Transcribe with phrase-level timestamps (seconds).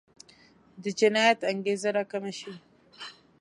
[0.83, 2.53] د جنایت انګېزه راکمه شي.